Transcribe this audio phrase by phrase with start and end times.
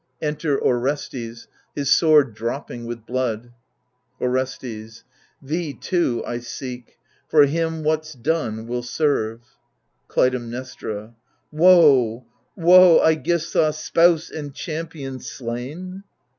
[0.19, 1.45] \Enter Orestes^
[1.75, 3.53] his sword dropping with blood
[4.19, 5.03] Orestes
[5.43, 9.41] Thee too I seek: for him what's done will serve.
[10.07, 11.13] Clytemnestra
[11.51, 12.25] Woe,
[12.55, 16.03] woe I iCgisthus, spouse and champion, slain